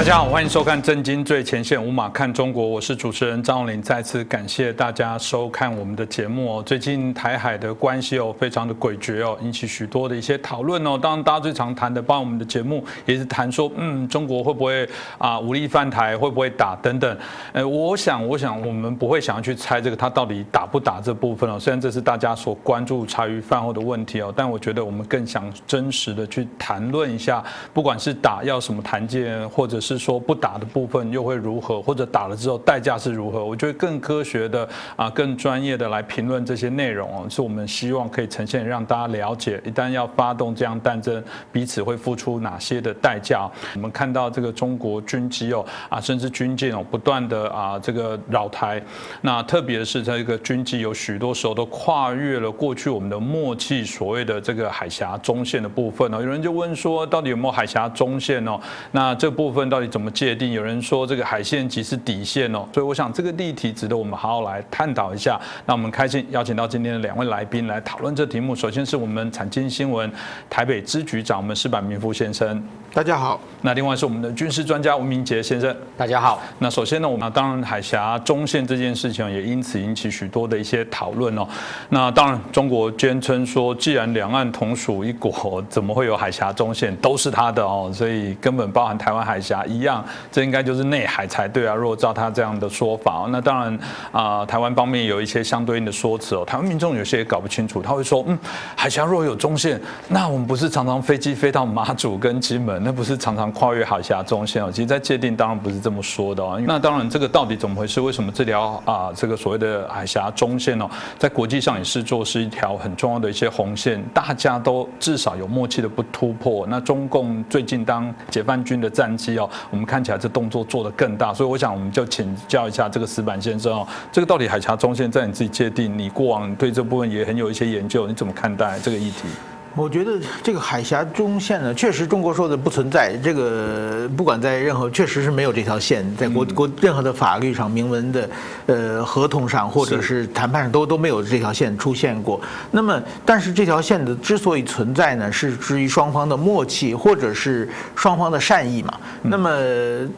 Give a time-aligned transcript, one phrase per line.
[0.00, 3.82] 大家好，欢迎收看《震惊最前线》，无马看中国，我是主持人张永林。
[3.82, 6.62] 再次感谢大家收看我们的节目哦。
[6.62, 10.96] 最近台海的关系哦，非常的诡谲哦，引起许多的一些讨论哦。
[10.96, 17.18] 当然，大家最常谈的，包括我们的节目也是谈说，嗯，中国会不会啊武力犯台，会不会打等等。
[17.52, 21.60] 呃，我想，我想我们不会想要去猜这个他到底打不打这部分哦。
[21.60, 27.44] 虽然这是大家所关注茶余饭后的问题哦，但我觉得我们更想真实的去谈论一下，
[27.74, 33.44] 不管是打要什么谈件，或者是是说不打的部分又会如何，或者打了之后代价是如何？
[33.44, 43.50] 我觉得更科学的啊，更专业的来评论这些内容哦，是我们希望可以呈现让大家了解，一旦要发动这样战争，彼此会付出哪些的代价。
[43.74, 48.80] 我们看到这个中国军机哦啊，甚至军舰哦，不断的啊这个扰台，
[49.22, 56.20] 那特别是这个军机有许多时候都跨越了过去我们的默契，所谓的这个海峡中线的部分哦。
[56.20, 58.60] 有人就问说，到底有没有海峡中线哦？
[58.92, 60.10] 那这部分到底怎么？
[60.10, 65.40] 界定有人说这个海线即是底线哦，所以我想这个例题值得我们好好来探讨一下。
[65.64, 68.54] 那我们开心邀请到今天的两位来宾来讨论这题目。
[68.54, 70.10] 首先是我们产经新闻
[70.50, 73.40] 台北支局长我们施板明夫先生，大家好。
[73.62, 76.42] 那另外是我们的军事专家吴明杰先生，大家好。
[76.58, 81.46] 那首先呢，我们当然海峡中线这件事情也因此引起许多的一些讨论哦。
[81.90, 87.92] 那当然中国坚称说，既然两岸同属一国，怎么会有海峡中线都是他的哦？
[87.94, 90.04] 所以根本包含台湾海峡一样。
[90.32, 91.74] 这应该就是内海才对啊！
[91.74, 93.78] 如果照他这样的说法，那当然
[94.10, 96.44] 啊，台湾方面有一些相对应的说辞哦。
[96.44, 98.36] 台湾民众有些也搞不清楚，他会说：嗯，
[98.74, 104.70] 海峡若有中线，那我们不是常常飞机飞到马祖跟金门，那不是常常跨越海峡中线哦？
[104.72, 106.58] 其实，在界定当然不是这么说的哦。
[106.66, 108.00] 那当然，这个到底怎么回事？
[108.00, 116.66] 为什么这条啊，这个所谓的海峡中线哦，在国际上也是做是一条很重要的一些红线，大家都至少有默契的不突破。
[116.70, 119.86] 那中共最近当解放军的战机哦，我们。
[119.90, 129.26] 看起来这动作做得更大，所以我想我们就请教一下这个石板先生哦，这个到底海峡中线在你自己界定，你过往对这部分也很有一些研究，你怎么看待这个议题？
[129.76, 133.16] 我觉得这个海峡中线呢，确实中国说的不存在。
[133.22, 138.28] 这个不管在任何，确实是没有这条线，在国国任何的法律上、明文的
[138.66, 142.40] 呃合同上，或者是谈判上都都没有这条线出现过。
[142.72, 148.98] 那么，但是这条线的之所以存在呢，是基于双方的默契，或者是双方的善意嘛。
[149.22, 149.56] 那么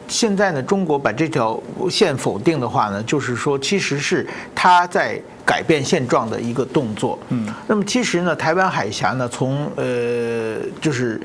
[0.08, 5.20] 现在呢，中国把这条线否定的话呢，就是说其实是他在。
[5.44, 7.18] 改变现状的一个动作。
[7.28, 11.20] 嗯，那么其实呢，台湾海峡呢，从呃就是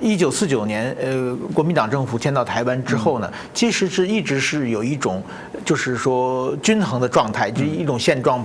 [0.00, 5.22] 一九四九年呃国民党政府迁到台湾之后呢，其实是一直是有一种
[5.64, 8.44] 就是说均衡的状态，就一种现状。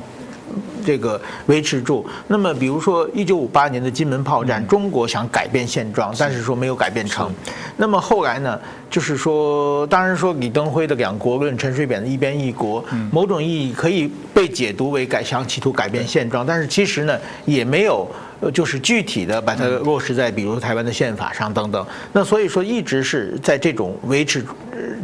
[0.85, 2.05] 这个维持住。
[2.27, 7.31] 那么，比如说一九五八年的金门炮战，中国想改变现状，但是说没有改变成。
[7.77, 18.07] 那么后来呢，就是说，当然说李登辉的两国论、陈水扁的一边一国，某种意义可以被解读为改想企图改变现状，但是其实呢，也没有。
[18.41, 21.85] 呃，就是具体的把它落实在，比如台湾的宪法上等等。
[22.13, 24.44] 那所以说，一直是在这种维持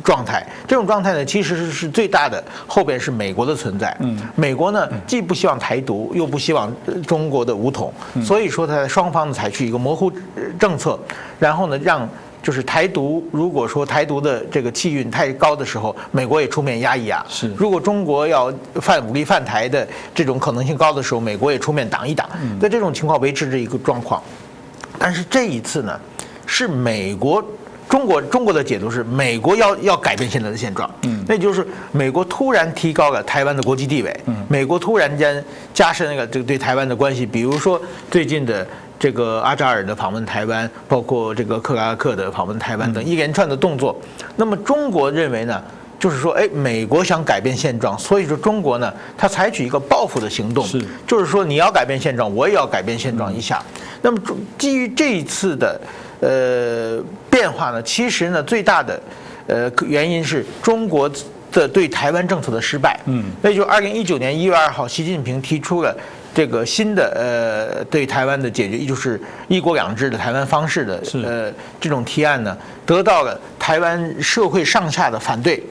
[0.03, 0.45] 状态。
[0.67, 2.43] 这种状态呢，其实是是最大的。
[2.67, 3.95] 后边是美国的存在。
[3.99, 6.73] 嗯，美国呢，既不希望台独，又不希望
[7.05, 7.93] 中国的武统。
[8.23, 10.11] 所以说，它双方采取一个模糊
[10.59, 10.99] 政策，
[11.39, 12.07] 然后呢，让。
[12.45, 22.29] 就是台独，如果说台独的这个气运太高的时候，美国也出面压一压；是，如果中国要犯武力犯台的这种可能性高的时候，美国也出面挡一挡。
[22.61, 24.21] 在这种情况维持着一个状况，
[24.99, 25.99] 但是这一次呢，
[26.45, 27.43] 是美国
[27.89, 37.81] 中国中国的解读是美国要要改变现在的现状，嗯，那就是美国突然提高了台湾的国际地位，嗯，美国突然间加深了这个对台湾的关系，比如说
[38.11, 38.67] 最近的。
[38.97, 43.95] 这个阿扎尔的访问台湾，包括这个克拉克的访问台湾等一连串的动作，
[44.37, 45.61] 那么中国认为呢，
[45.99, 50.65] 就是说，哎，美国想改变现状，所以说中国呢，它采取一个报复的行动，
[51.05, 53.61] 就是说你要改变现状，我也要改变现状一下。
[54.01, 54.17] 那么
[54.57, 55.81] 基于这一次的
[56.21, 59.01] 呃变化呢，其实呢，最大的
[59.47, 61.11] 呃原因是中国
[61.51, 62.97] 的对台湾政策的失败。
[63.05, 65.95] 嗯，那就二零一九年一月二号，习近平提出了。
[66.35, 71.49] 这个新的呃对台湾的解决，也就是一国两制的台湾方式的呃
[71.79, 72.55] 这种提案呢，
[72.85, 75.63] 得到了台湾社会上下的反对，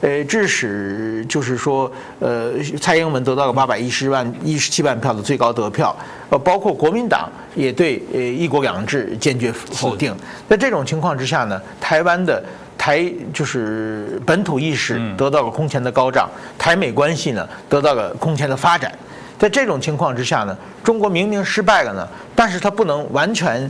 [0.00, 5.96] 呃，致使就是说呃蔡英文得到了八百一十万一十七万票的最高得票，
[6.28, 10.12] 呃，包括国民党也对呃一国两制坚决否定。
[10.48, 12.42] 在这种情况之下呢，台湾的
[12.76, 16.28] 台就是本土意识得到了空前的高涨，
[16.58, 18.92] 台美关系呢得到了空前的发展。
[19.40, 20.54] 在这种情况之下呢，
[20.84, 23.68] 中国明明失败了呢，但是他不能完全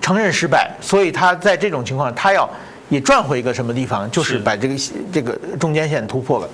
[0.00, 2.48] 承认失败，所以他在这种情况，他要
[2.88, 4.74] 也转回一个什么地方，就是是把这个
[5.12, 6.48] 这个中间线突破了。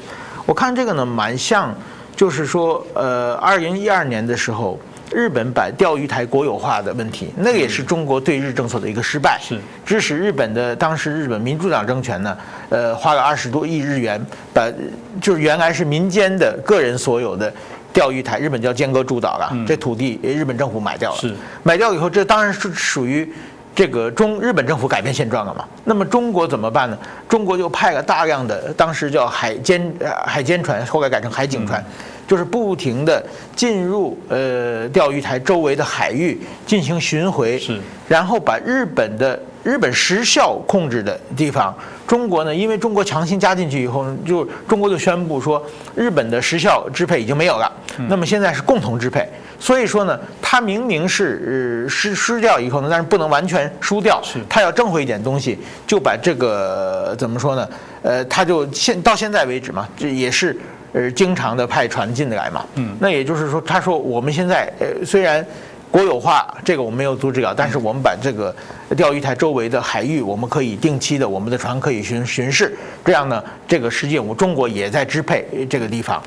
[0.47, 1.75] 我看这个呢，蛮像，
[2.17, 4.79] 就是说，呃，二零一二年的时候，
[5.13, 12.37] 日本把钓鱼台国有化的问题，那个也是中国对日政策的一个失败，是致使日本的当时日本民主党政权呢，
[12.71, 14.19] 呃，花了二十多亿日元，
[14.55, 14.67] 把
[15.21, 17.53] 就是原来是民间的个人所有的
[17.95, 23.33] 钓鱼台，日本叫尖阁诸岛了，这土地呃日本政府买掉了，是买掉以后，这当然是属于
[23.75, 25.65] 这个中日本政府改变现状了嘛。
[25.85, 26.99] 那么中国怎么办呢？
[27.29, 31.83] 中国就派了大量的当时叫海监呃海监船，后来改成海警船，
[32.27, 33.25] 就是不停的
[33.55, 41.75] 进入呃钓鱼台周围的海域进行巡回，是然后把日本的日本时效控制的地方，
[42.07, 45.63] 中国呢，因为中国强行加进去以后，就中国就宣布说，
[45.95, 47.71] 日本的时效支配已经没有了，
[48.09, 49.27] 那么现在是共同支配。
[49.59, 57.69] 所以说呢，它明明是呃失失掉以后呢，但是不能完全输掉是，它要挣回一点东西，就把这个怎么说呢？
[58.03, 60.55] 呃，他就现到现在为止嘛，这也是
[60.95, 62.65] 呃经常的派船进来嘛。
[62.77, 65.45] 嗯那也就是说，他说我们现在呃虽然
[65.91, 68.53] 国有化这个我们没有阻止了，但是我们把这个
[68.97, 72.75] 钓鱼台周围的海域，我们可以定期的，我们的船可以巡巡视，
[73.05, 76.21] 这样呢，这个世界我中国也在支配这个地方。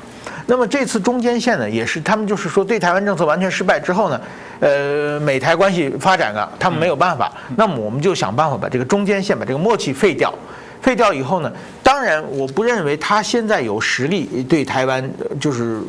[0.46, 4.20] 那么这次中间线呢，也是他们就是说对台湾政策完全失败之后呢，
[4.60, 10.32] 呃，美台关系发展了，他们没有办法，那么我们就想办法把这个中间线把这个默契废掉。
[10.80, 11.52] 废掉以后呢，
[11.82, 15.10] 当然我不认为他现在有实力对台湾
[15.40, 15.80] 就是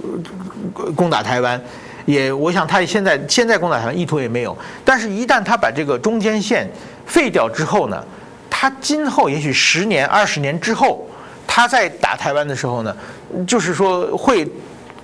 [0.95, 1.61] 攻打台湾，
[2.05, 4.57] 也我想他现在现在攻打台湾意图也没有。
[4.83, 6.69] 但是，一旦他把这个中间线
[7.05, 8.03] 废掉之后呢，
[8.49, 11.07] 他今后也许十年、二十年之后，
[11.47, 12.95] 他在打台湾的时候呢，
[13.47, 14.47] 就是说会。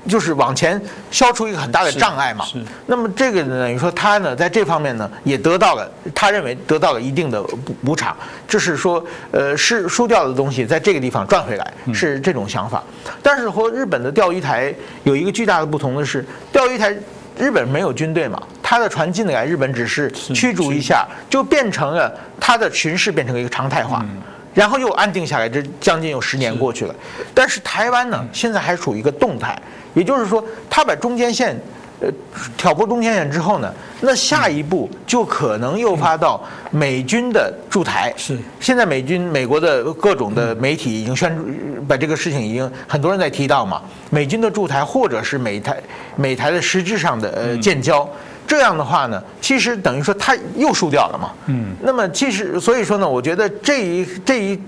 [0.08, 0.80] 就是往前
[1.10, 2.46] 消除一个很大的障碍嘛，
[2.86, 8.16] 那么这个呢，等于说他呢，在这方面呢，也得到了他认为得到了一定的补补偿，
[8.48, 12.84] 就是说，呃，是输掉的东西在这个地方赚回来，是这种想法。
[13.24, 14.74] 但是和日本的钓鱼台
[15.04, 16.96] 有一个巨大的不同的是，钓鱼台
[17.38, 24.06] 日本没有军队嘛，他的船进来，日本只是是驱逐一下，就变成了他的巡视变成了一个常态化。
[24.56, 26.96] 然后又安定下来，这将近有十年过去了。
[27.34, 29.56] 但是台湾呢，现在还处于一个动态，
[29.94, 31.56] 也就是说，他把中间线，
[32.00, 32.10] 呃，
[32.58, 36.42] 挑拨中间线之后呢，那下一步就可能诱发到
[36.72, 38.14] 美军的驻台。
[38.16, 41.38] 是现在美军美国的各种的媒体已经宣
[41.86, 45.78] 把这个事情已经很多人在提到嘛，美军的驻台或者是美台
[46.16, 48.10] 美台的实质上的呃建交。
[48.48, 51.32] 这样的话呢，其实等于说他又输掉了嘛。
[51.48, 54.60] 嗯，那么其实所以说呢，我觉得这一这一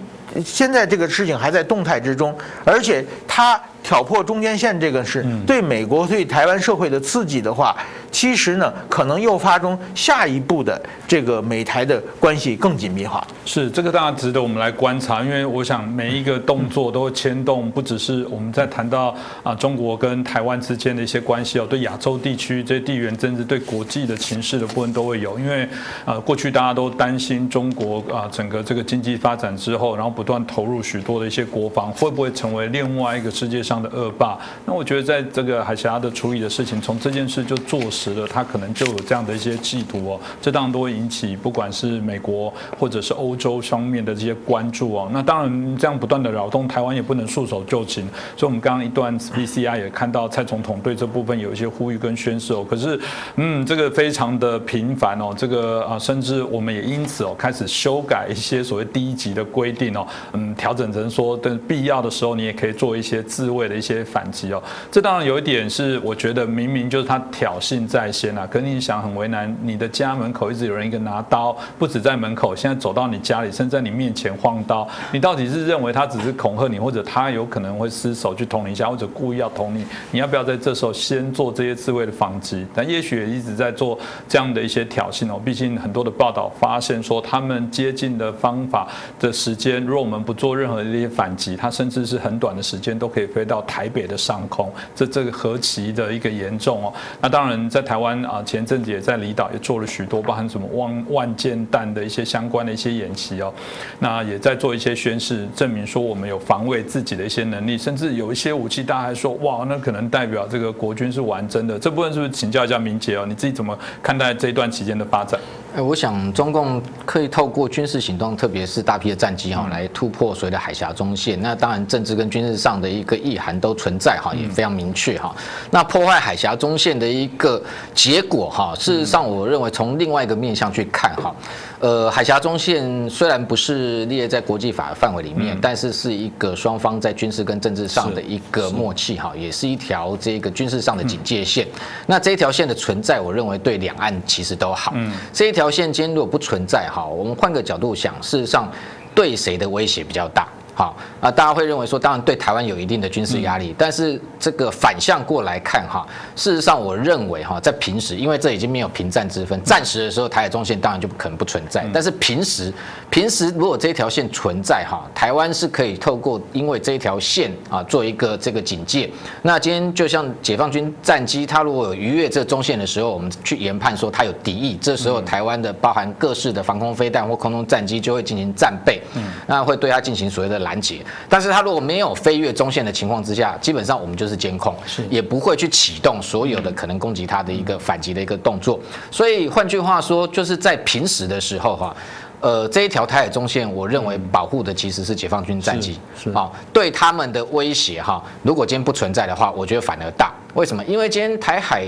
[0.43, 7.73] 现在这个事情还在动态之中，而且它挑破中间线这个是对美国对台湾社会的刺激的话，
[8.11, 13.25] 其实呢可能诱发中下一步的这个美台的关系更紧密化。
[13.45, 25.39] 是这个大家值得我们来观察，因为我想每一个动作都会牵动，不只是我们在谈到啊中国跟台湾之间的一些关系哦，对亚洲地区这些地缘政治、对国际的情势的部分都会有。
[25.39, 25.65] 因为
[26.03, 34.37] 呃过去大家都担心中国啊整个这个经济发展之后，然后不断投入许多的一些国防，会不会成为另外一个世界上的恶霸？
[34.65, 45.09] 那我觉得在这个海峡的处理的事情，从这件事就坐实了，他可能就有这样的一些企图哦，这当然都会引起不管是美国或者是欧洲方面的这些关注哦。
[45.11, 48.07] 那当然这样不断的扰动，台湾也不能束手就擒。
[48.35, 52.65] 所以我们刚刚一段 VCR 也看到蔡总统对这部分有一些呼吁跟宣示哦。
[52.69, 52.99] 可是，
[53.35, 64.63] 嗯，这个非常的频繁哦，这个啊，甚至我们也因此哦开始修改一些所谓低级的规定哦，嗯，调整成说，等必要的时候你也可以做一些自卫的一些反击哦。
[64.89, 79.85] 这当然有一点是我觉得明明就是他挑衅在先啊，可你想很为难，你的家门口一直有人一个拿刀，不止在门口，现在走到你家里，甚至在你面前晃刀，你到底是认为他只是恐吓你，或者他有可能会失手去捅你一下，或者故意要捅你？
[80.11, 82.65] 你要不要在这时候先做这些自卫的反击？
[82.73, 83.97] 但也许也一直在做
[84.27, 85.41] 这样的一些挑衅哦。
[85.43, 88.87] 毕竟很多的报道发现说，他们接近的方法
[89.19, 96.93] 的时间，如果我们不做任何的一些反击，他甚至是很短的时间都可以飞到台北的上空，这这个何其的一个严重哦。
[97.21, 103.53] 那当然，在台湾啊，前阵子也在离岛也做了许多，包含什么万万箭弹的一些相关的一些演习哦。
[103.99, 111.79] 那也在做一些宣誓，证明说我们有防卫自己的一些能力，甚至有一些武器，大家还说哇，那可能代表这个国军是玩真的。
[111.79, 113.25] 这部分是不是请教一下明杰哦？
[113.25, 115.39] 你自己怎么看待这一段期间的发展？
[115.77, 121.39] 哎，我想中共可以透过军事行动，特别是大批的战机哈，来突破所谓的海峡中线。
[121.39, 125.35] 那当然，政治跟军事上的一个意涵都存在哈，也非常明确哈。
[125.69, 127.61] 那破坏海峡中线的一个
[127.93, 131.31] 结果哈，事实上我认为从另外一个面向去看哈，
[131.79, 141.67] 呃，海峡中线虽然不是列在国际法范围里面，但是是一个双方在军事跟政治上的一个默契哈，也是一条这个军事上的警戒线。
[142.07, 144.91] 那这一条线的存在，我认为对两岸其实都好。
[145.31, 148.71] 这一条线今天如果不存在哈，我们换个角度想，事实上
[149.13, 150.47] 对谁的威胁比较大？
[150.77, 156.05] 好啊，大家会认为说，当然对台湾有一定的军事压力，但是这个反向过来看哈，
[156.35, 162.71] 事实上我认为哈，在平时，因为这已经没有平战之分，战时的时候台海中线当然就不可能不存在，但是平时
[163.09, 169.09] 平时如果这条线存在哈，台湾是可以透过因为这一条线啊做一个这个警戒。
[169.41, 179.01] 那今天就像解放军战机，它如果有逾越这中线的时候，我们去研判说它有敌意，这时候台湾的包含各式的防空飞弹或空中战机就会进行战备，
[179.47, 180.66] 那会对它进行所谓的。
[180.67, 188.77] 拦截，但是他如果没有飞越中线的情况之下，基本上我们就是监控，是也不会去启动所有的可能攻击他的一个反击的一个动作。
[189.09, 191.95] 所以换句话说，就是在平时的时候哈，
[192.41, 200.33] 呃，这一条台海中线，我认为保护的其实是解放军战机，是啊，对他们的威胁哈，如果今天不存在的话，我觉得反而大。
[200.53, 200.83] 为什么？
[200.83, 201.87] 因为今天台海。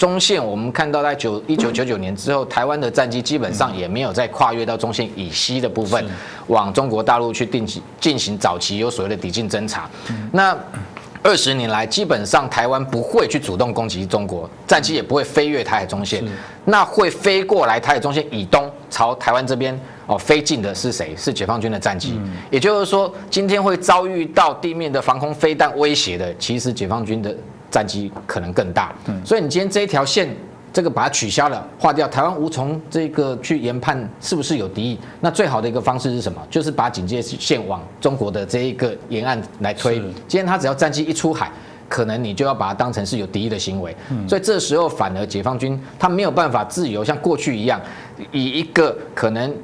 [0.00, 6.02] 中线，我们看到在九一九九九年之后，台湾的战机基本上也没有再跨越到中线以西的部分，
[6.46, 9.90] 往中国大陆去定进进行早期有所谓的抵近侦察。
[10.32, 10.56] 那
[11.22, 16.24] 二十年来，基本上台湾不会去主动攻击中国战机，也不会飞越台海中线。
[16.64, 19.78] 那会飞过来台海中线以东朝台湾这边
[20.10, 21.14] 哦飞进的是谁？
[21.16, 22.20] 是解放军的战机。
[22.50, 27.34] 也就是说，今天会遭遇到地面的防空飞弹威胁的，其实解放军的。
[27.70, 28.92] 战机可能更大，
[29.24, 30.28] 所以你今天这一条线，
[30.72, 34.98] 这个把它取消了，划掉，台湾无从这个去研判是不是有敌意。
[35.20, 36.44] 那最好的一个方式是什么？
[36.50, 40.00] 就是把警戒线往中国的这一个沿岸来推。
[40.26, 41.48] 今天他只要战机一出海，
[41.88, 43.94] 可能你就要把它当成是有敌意的行为。
[44.26, 47.80] 所以这时候反而解放军他没有办法自由像过去一样，
[48.32, 49.54] 以一个可能。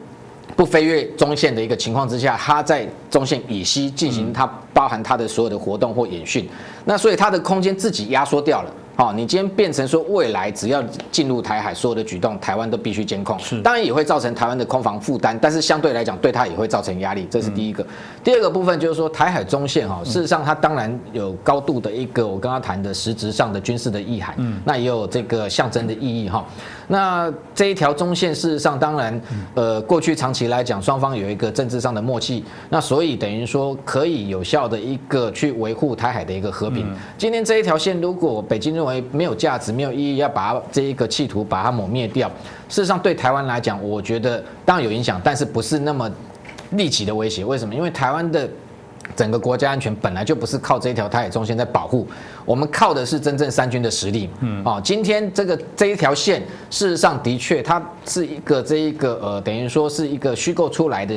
[0.57, 6.49] 不飞越中线的一个情况之下，它在中线以西进行它包含它的所有的活动或演训，
[6.87, 8.73] 那所以它的空间自己压缩掉了。
[8.97, 17.87] 好，你今天变成说未来只要进入台海，所有的举动台湾都必须监控，是，当然也会造成台湾的空防负担，但是相对来讲对它也会造成压力，这是第一个。
[18.25, 26.43] 第二个部分就是说台海中线哈，事实上它当然有高度的一个我刚刚谈的实质上的军事的意涵，嗯，那也有这个象征的意义哈。
[26.89, 29.21] 那这一条中线事实上当然，
[29.55, 36.87] 呃，过去长期来讲双方有一个政治上的默契，那所以等于说可以有效的一个去维护台海的一个和平。
[37.19, 42.27] 今天这一条线如果北京认为没有价值、没有意义，要把它这一个企图把它抹灭掉。
[42.71, 46.11] 事实上，对台湾来讲，我觉得当然有影响，但是不是那么
[46.71, 47.45] 立即的威胁。
[47.45, 47.75] 为什么？
[47.75, 48.49] 因为台湾的
[49.15, 52.07] 整个国家安全本来就不是靠这一条台海中线在保护，
[52.45, 54.31] 我们靠的是真正三军的实力。
[54.41, 56.41] 嗯，哦，今天这个这一条线，
[56.71, 61.15] 事实上的确它是一个这一个呃，等于说是一个虚构出来的。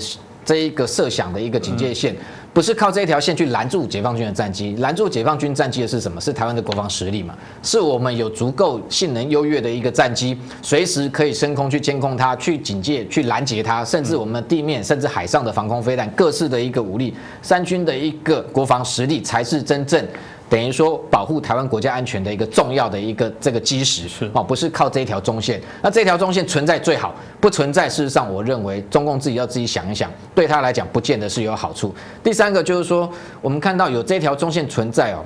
[0.50, 2.16] 这一个设想的一个警戒线，
[2.52, 6.20] 不是靠这一条线去拦住解放军的战机，拦住解放军战机的是什么？
[6.20, 7.36] 是台湾的国防实力嘛？
[7.62, 17.14] 是我们有足够性能优越的一个战机，随时可以升空去监控它，去警戒、去拦截它，甚至我们地面、甚至海上的防空飞弹，各式的一个武力，
[17.44, 20.04] 三军的一个国防实力才是真正。
[20.50, 25.62] 等于说保护台湾国家安全的一个重要的一个这个基石是哦，不是靠这一条中线。
[25.82, 31.94] 那这条中线存在最好，不存在，事实上我认为中共自己要自己想一想，对他来讲不见得是有好处。
[32.24, 33.08] 第三个就是说，
[33.42, 35.24] 我们看到有这条中线存在哦。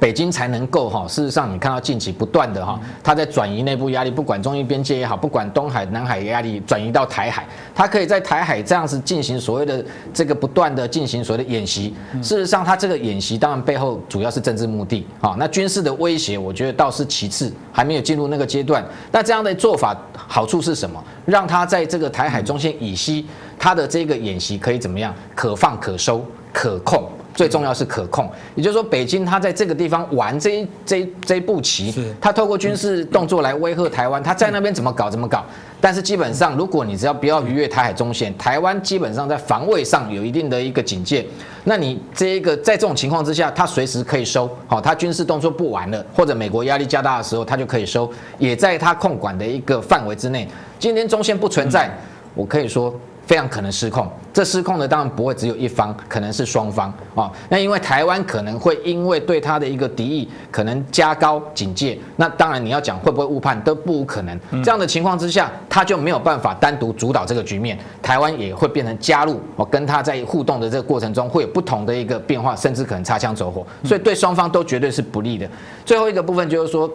[0.00, 11.94] 北京才能够哈，事实上你看到近期不断的哈，它在转移内部压力，不管中印边界也好，不管东海、南海压力转移到台海，它可以在台海这样子进行所谓的这个不断的进行所谓的演习。
[12.22, 18.82] 事实上，它这个演习当然背后主要是政治目的啊，那军事的威胁我觉得倒是其次，还没有进入那个阶段。
[19.12, 20.98] 那这样的做法好处是什么？
[21.26, 23.26] 让它在这个台海中线以西，
[23.58, 25.14] 它的这个演习可以怎么样？
[25.34, 27.06] 可放可收可控。
[27.40, 35.42] 最重要是可控，也就是说，北京他在这个地方玩这一这这一步棋，他透过军事动作来威吓台湾，他在那边怎么搞怎么搞。
[35.80, 41.24] 但是基本上，如果你只要不要逾越台海中线，台湾基本上在防卫上有一定的一个警戒，
[41.64, 48.06] 那你这一个在这种情况之下，他随时可以收，好，他军事动作不完了，或者美国压力加大的时候，他就可以收，
[48.36, 50.46] 也在他控管的一个范围之内。
[50.78, 51.90] 今天中线不存在，
[52.34, 52.94] 我可以说。
[53.30, 57.30] 非常可能失控，这失控的当然不会只有一方，可能是双方啊。
[57.48, 61.96] 那因为台湾可能会因为对他的一个敌意，可能加高警戒。
[62.16, 64.36] 那当然你要讲会不会误判，都不无可能。
[64.64, 73.64] 这样的情况之下，他就没有办法单独主导这个局面，台湾也会变成加入哦，跟他在互动的这个过程中会有不同的一个变化，甚至可能擦枪走火。
[73.84, 75.48] 所以对双方都绝对是不利的。
[75.84, 76.90] 最后一个部分就是说。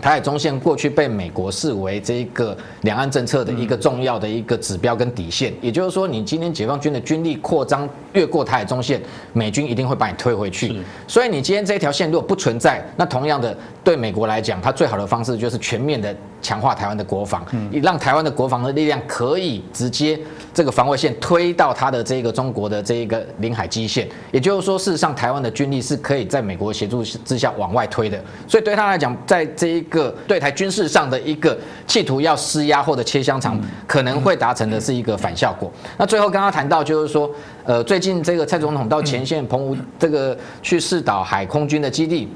[0.00, 9.00] 台海中线过去被美国视为这个两岸政策的一个重要的一个指标跟底线，也就是说，你今天解放军的军力扩张越过台海中线，
[9.32, 10.76] 美军一定会把你推回去。
[11.06, 20.18] 所以你今天这条线如果不存在，那同样的对美国来讲，它最好的方式就是全面的强化台湾的国防，你让台湾的国防的力量可以直接
[20.56, 24.08] 这个防卫线推到它的这个中国的这一个领海基线。
[24.32, 28.18] 也就是说，事实上台湾的军力是可以在美国协助之下往外推的。
[28.48, 31.54] 所以对他来讲，在这一个对台军事上的一个
[31.86, 35.70] 企图要施压或者切香肠，可能会达成的是一个反效果。
[35.98, 37.30] 那最后刚刚谈到就是说，
[37.64, 42.26] 呃，最近这个蔡总统到前线澎湖这个去试导海空军的基地。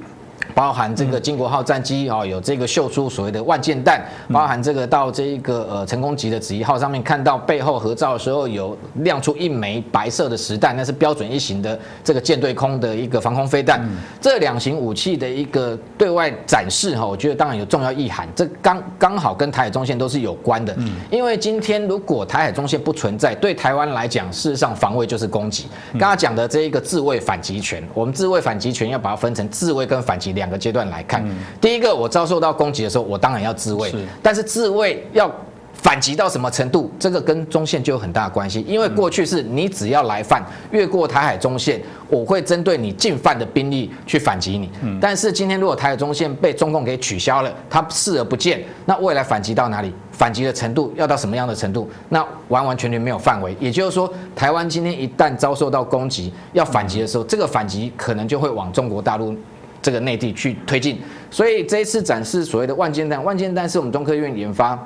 [0.55, 4.03] 包含这个金国号战机哦，有这个秀出所谓的万箭弹，
[4.33, 13.87] 包含这个到这一个呃成功级的子一号上面看到背后合照的时候有亮出一枚白色的实弹，那是标准一型的这个舰对空的一个防空飞弹。
[14.21, 20.77] 这两型武器的一个对外展示哈，我觉得当然有重要意涵，这刚刚好跟台海中线都是有关的。
[21.11, 25.67] 因为今天如果台海中线不存在，对台湾来讲，事实上防卫就是攻击。
[25.93, 31.23] 刚刚讲的这一个自卫反击权，我们自卫反击权要把它分成自卫跟反击两个阶段来看，
[31.61, 33.93] 第一个我遭受到攻击的时候，我当然要自卫，
[34.23, 35.31] 但是自卫要
[35.75, 38.65] 反击到什么程度，这个跟中线就有很大的关系。
[38.67, 44.71] 因为过去是你只要来犯，越过台海中线，我会针对你进犯的兵力去反击你。
[45.01, 49.93] 但是今天如果台海中线被中共给取消了，他视而不见，那未来反击到哪里？
[50.13, 51.89] 反击的程度要到什么样的程度？
[52.11, 53.57] 那完完全全没有范围。
[53.59, 59.35] 也就是说，台湾今天一旦遭受到攻击，要反击的时候，这个反击可能就会往中国大陆。
[59.83, 60.99] 这个内地去推进，
[61.31, 64.79] 所以这一次展示所谓的万箭弹，万箭弹是我们中科院研发。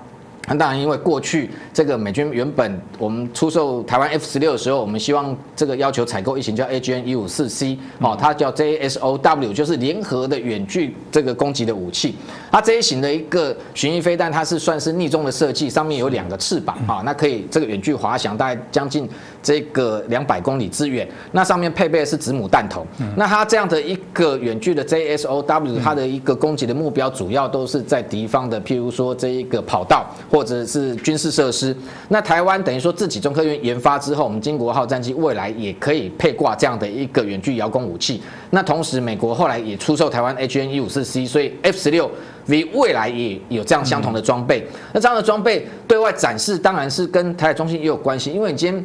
[0.47, 12.15] 那当然，因为过去这个美军原本我们出售台湾 F 十六的时候，我们希望这个要求采购一型叫 AGN 一五四 C，哦，它叫 JSOW，就是联合的远距这个攻击的武器。
[12.53, 19.09] 它这一型的一个巡弋飞弹，它是算是逆中的设计，上面有两个翅膀，啊，那可以这个远距滑翔，大概将近。
[19.45, 22.85] 这个两百公里之远，那上面配备的是子母弹头。
[23.15, 31.77] 那它这样的一个远距的 JSOW，它的一个攻击的目标主要都是在敌方的，譬如说这一个跑道或者是军事设施。
[32.09, 38.23] 那台湾等于说自己中科院研发之后，我们金国号战机未来也可以配挂这样的一个远距遥攻武器。
[38.49, 42.11] 那同时，美国后来也出售台湾 HN 一五四 C，所以 F 十六
[42.47, 44.67] V 未来也有这样相同的装备。
[44.93, 48.85] 那这样的装备对外展示，当然是跟台海中心也有关系，因为你今天。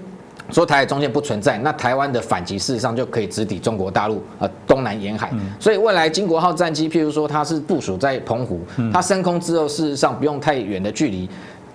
[0.51, 5.31] 说台海中线不存在，那台湾的反击事实上就可以直抵中国大陆呃东南沿海。
[5.59, 11.29] 所以未来金国号战机，譬如说它是部署在澎湖，它升空之后，事实上不用太远的距离。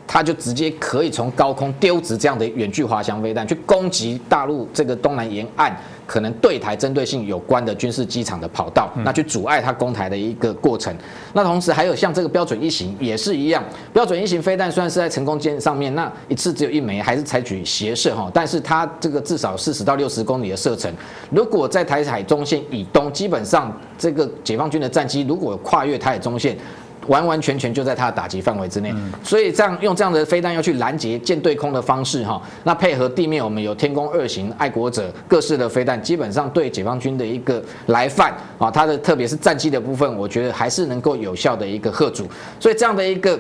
[0.07, 5.75] 它就直接可以从高空丢掷这样的远距滑翔飞弹，去攻击大陆这个东南沿岸
[6.07, 10.95] 可能对台针对性有关的军事机场的跑道，那去阻碍它攻台的一个过程。
[11.33, 20.93] 那同时还有像这个标准一型也是一样，标准一型飞弹虽然是在成功舰上面，那一次只有一枚，还是采取斜射哈，但是它这个至少四十到六十公里的射程，
[21.31, 26.57] 如果在台海中线以东，基本上这个解放军的战机如果跨越台海中线。
[27.07, 42.27] 完完全全就在它的打击范围之内，所以这样用这样的飞弹要去拦截舰对空的方式哈，那配合地面我们有天宫二型爱国者各式的飞弹，基本上对解放军的一个来犯啊，它的特别是战机的部分，我觉得还是能够有效的一个贺阻，
[42.59, 43.39] 所以这样的一个。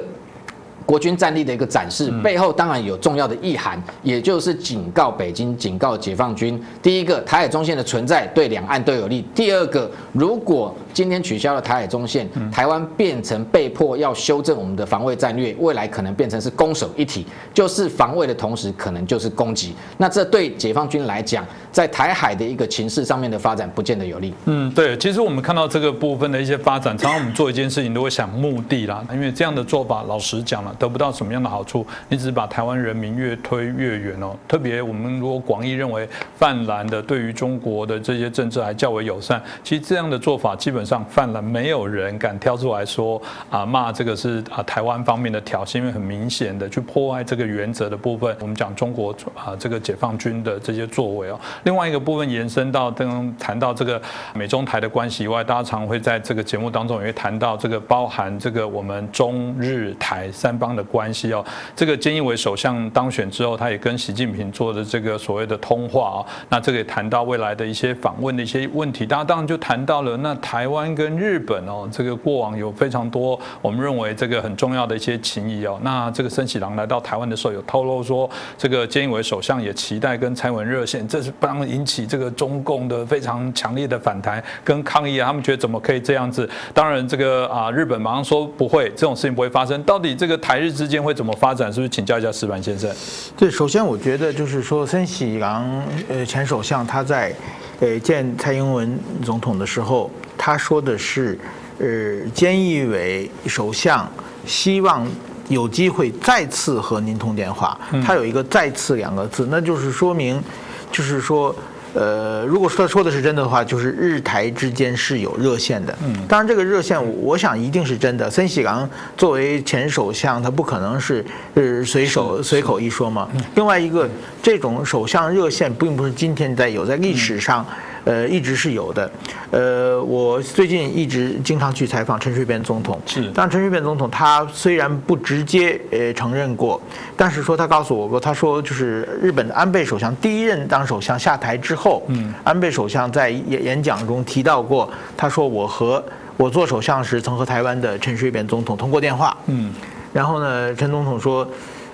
[0.87, 19.75] 国军战力的一个展示，背后当然有重要的意涵，也就是警告北京、警告解放军：第一个，台海中线的存在对两岸都有利；第二个，如果今天取消了台海中线，台湾变成被迫要修正我们的防卫战略，未来可能变成是攻守一体，就是防卫的同时，可能就是攻击。
[19.97, 24.35] 那这对解放军来讲，在台海的一个情势上面的发展，不见得有利。
[24.44, 30.73] 嗯，对，其实我们看到这个部分的一些发展，常常我们做一件事情都会想目的啦，因为这样的做法，老实讲了。
[30.78, 31.87] 得不到什么样的好处？
[32.08, 34.34] 你只是把台湾人民越推越远哦。
[34.48, 48.34] 特别我们如果广义认为泛蓝的对于中国的这些政治还较为友善，其实这样的做法基本上泛蓝没有人敢挑出来说啊骂这个是啊台湾方面的挑衅，因为很明显的去破坏这个原则的部分。
[48.40, 51.38] 我们讲中国啊这个解放军的这些作为哦。
[51.64, 54.00] 另外一个部分延伸到刚谈到这个
[54.34, 60.54] 美中台的关系以外，大家常会在这个节目当中也会谈到这个包含这个我们中日台三。
[60.64, 61.44] 方的关系哦。
[61.77, 69.05] 这个菅义伟首相当选之后，他也跟习近平做的这个所谓的通话啊，那这个也谈到未来的一些访问的一些问题。
[69.05, 75.79] 大家当然就谈到了那台湾跟日本哦，这个过往有非常多我们认为这个很重要的一些情谊哦。
[75.83, 85.27] 那这个森喜朗来到台湾的时候，有透露说，这个菅义伟首相也期待跟蔡文热线，这是帮引起这个中共的非常强烈的反弹跟抗议啊。
[85.27, 86.48] 他们觉得怎么可以这样子？
[86.72, 89.83] 当然，这个啊，日本马上说不会，这种事情不会发生。
[89.85, 91.72] 到底这个台日之间会怎么发展？
[91.72, 92.90] 是不是请教一下石板先生？
[93.36, 95.64] 对，首先我觉得就是说，森喜朗
[96.08, 97.34] 呃前首相他在
[97.80, 101.38] 呃见蔡英文总统的时候，他说的是，
[101.78, 101.86] 呃，
[102.34, 104.10] 菅义伟首相
[104.46, 105.06] 希望
[105.48, 107.78] 有机会再次和您通电话。
[108.04, 110.42] 他有一个“再次”两个字，那就是说明，
[110.90, 111.54] 就是说。
[111.94, 115.96] 呃，如果说他说的是真的话，就是日台之间是有热线的。
[116.04, 118.28] 嗯，当然这个热线，我想一定是真的。
[118.28, 123.28] 森喜朗作为前首相，他不可能是呃随手随口一说嘛。
[123.54, 124.09] 另外一个，
[124.42, 127.64] 这种首相热线并不是今天在有，在历史上。
[128.04, 129.10] 呃，一直是有的。
[129.50, 133.00] 呃，我最近一直经常去采访陈水扁总统。
[133.06, 133.30] 是。
[133.34, 136.80] 但陈水扁总统他虽然不直接呃承认过，
[137.16, 146.04] 但是说他告诉我过，他说就是日本的安倍首相第一任当首相下台之后，嗯，安倍首相在演演讲中提到过，他说我和
[146.36, 149.36] 我做首相时曾和台湾的陈水扁总统通过电话。
[149.46, 149.72] 嗯。
[150.12, 151.48] 然后呢，陈总统说，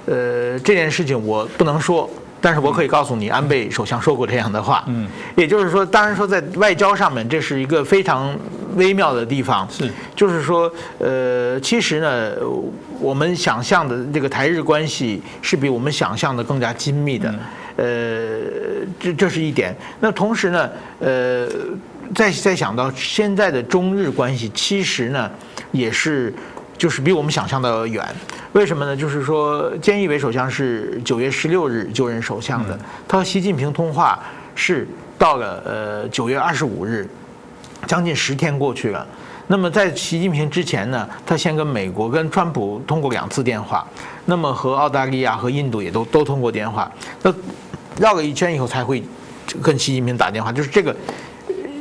[0.06, 2.10] 呃，这件事情我不能说。
[2.40, 4.82] 但是我可以告诉你，安倍首相说过这样的话。
[4.86, 8.34] 嗯，也就是说，当然说在外交上面，这是一个非常
[8.76, 9.68] 微妙的地方。
[9.70, 12.32] 是，就是说，呃，其实呢，
[12.98, 17.34] 我们想象的这个台日关系是比我们想象的更加紧密的。
[17.76, 17.84] 呃，
[18.98, 19.76] 这这是一点。
[20.00, 21.46] 那同时呢，呃，
[22.14, 25.30] 再再想到现在的中日关系，其实呢，
[25.72, 26.32] 也是。
[26.80, 28.02] 就是比我们想象的远，
[28.54, 28.96] 为什么呢？
[28.96, 34.18] 就是说，菅义伟首相是九月十六日就任首相的，他和习近平通话
[34.54, 34.88] 是
[35.18, 37.06] 到了呃九月二十五日，
[37.86, 39.06] 将近十天过去了。
[39.48, 43.86] 那么在习近平之前呢，他先跟美国、跟川普通过两次电话，
[44.24, 46.90] 那么和澳大利亚和印度也都都通过电话，
[47.20, 47.30] 那
[47.98, 49.02] 绕了一圈以后才会
[49.60, 50.96] 跟习近平打电话，就是这个。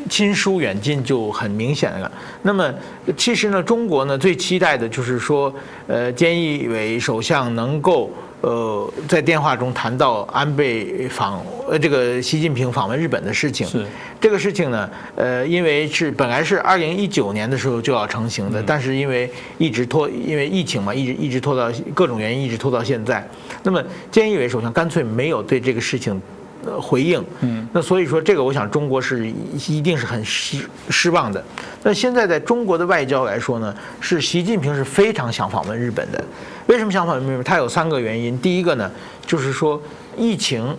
[0.09, 2.11] 亲疏远近就很明显了。
[2.41, 2.73] 那么，
[3.15, 5.53] 其实呢，中国呢最期待的就是说，
[5.87, 13.67] 呃，菅义伟首相能够呃在电话中谈到安倍访呃这个习近平访问日本的事情。
[13.67, 13.85] 是
[14.19, 23.25] 这个事情呢，呃，因为是本来是二零一九年的时候就要成型的，但是因为一直拖，因为疫情嘛，一直一直拖到各种原因一直拖到现在。
[23.63, 26.19] 那么，菅义伟首相干脆没有对这个事情。
[26.65, 29.27] 呃，回应，嗯，那所以说这个，我想中国是
[29.67, 30.57] 一定是很失
[30.89, 31.43] 失望的。
[31.83, 36.23] 那现在在中国的外交来说呢，是习近平是非常想访问日本的。
[36.67, 37.43] 为什么想访问日本？
[37.43, 38.37] 他有三个原因。
[38.39, 38.91] 第一个呢，
[39.25, 39.81] 就是说
[40.17, 40.75] 疫情，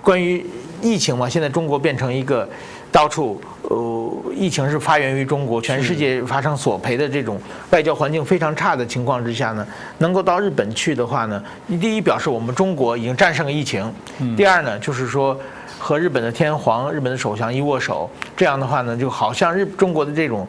[0.00, 0.44] 关于
[0.80, 2.48] 疫情嘛，现在中国变成一个
[2.90, 3.40] 到处。
[3.70, 9.64] 呃，疫情是发源于中国，全世界发生索赔的这种外交环境非常差的情况之下呢，
[9.98, 11.40] 能够到日本去的话呢，
[11.80, 13.88] 第一表示我们中国已经战胜了疫情，
[14.36, 15.38] 第二呢就是说
[15.78, 20.44] 和日本的天皇、日本的首相一握手，这样的话呢，就好像日中国的这种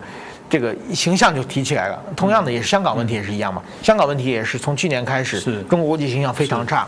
[0.50, 2.04] 这个形象就提起来了。
[2.16, 6.88] 同样的，也是香港问题也是一样嘛，香港问题也是从去年开始，中国国际形象非常差。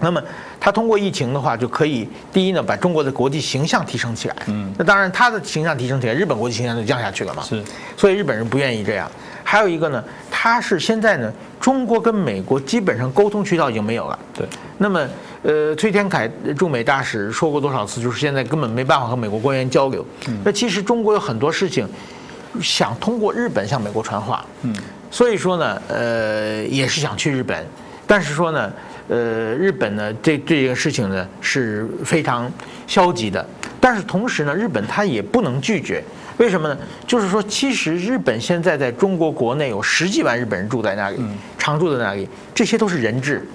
[0.00, 0.22] 那么
[0.60, 4.36] 他通过疫情的话，就可以第一呢，把中国的国际形象提升起来。
[4.46, 7.42] 嗯，那当然他的形象提升起来，日本国际形象就降下去了嘛。
[7.42, 7.62] 是，
[7.96, 9.10] 所以日本人不愿意这样。
[9.42, 14.18] 还有一个呢，他是现在呢，中国跟美国基本上沟通渠道已经没有了。
[14.34, 14.46] 对。
[14.76, 15.08] 那么，
[15.42, 16.28] 呃，崔天凯
[16.58, 20.04] 驻美大使说过多少次，就是现在根本没办法和美国官员交流。
[20.28, 20.38] 嗯。
[20.44, 21.88] 那其实中国有很多事情，
[22.60, 24.44] 想通过日本向美国传话。
[24.62, 24.74] 嗯。
[25.10, 27.64] 所以说呢，呃，也是想去日本，
[28.06, 28.70] 但是说呢。
[29.08, 32.50] 呃，日本呢，这这个事情呢是非常
[32.86, 33.46] 消极的，
[33.80, 36.02] 但是同时呢，日本它也不能拒绝，
[36.38, 36.76] 为什么呢？
[37.06, 41.18] 就是说，其实日本现在在中国国内有十几万日本人住在那里，
[41.56, 43.46] 常住在那里，这些都是人质。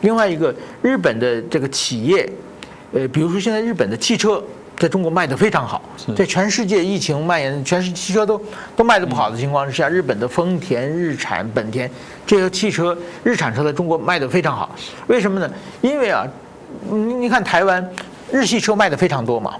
[0.00, 2.28] 另外一个，日本的这个企业，
[2.92, 4.42] 呃，比如说现在日本的汽车。
[4.78, 5.80] 在中国卖得非常好，
[6.14, 8.38] 在全世界疫情蔓延，全世界汽车都
[8.76, 11.90] 都卖得不好的情况之下，日本的丰田、日产、本田
[12.26, 14.70] 这些汽车、日产车在中国卖得非常好。
[15.06, 15.50] 为什么呢？
[15.80, 16.26] 因为啊，
[16.90, 17.90] 你你看台湾
[18.30, 19.54] 日系车卖得非常多嘛。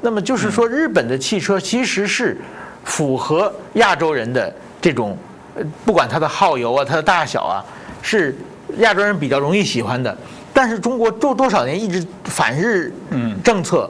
[0.00, 2.36] 那么就是说，日本的汽车其实是
[2.82, 5.16] 符合亚洲人的这种，
[5.84, 7.64] 不管它的耗油啊、它的大小啊，
[8.02, 8.36] 是
[8.78, 10.16] 亚洲人比较容易喜欢的。
[10.52, 12.92] 但是中国多多少年一直反日
[13.44, 13.88] 政策。